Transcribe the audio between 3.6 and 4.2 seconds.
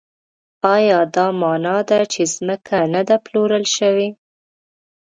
شوې؟